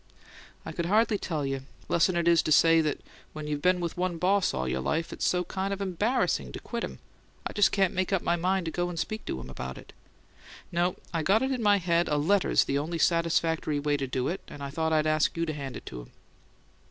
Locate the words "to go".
8.65-8.89